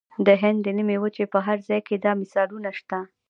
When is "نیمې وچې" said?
0.77-1.25